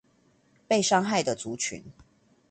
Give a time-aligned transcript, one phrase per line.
[0.67, 1.83] 被傷害的族群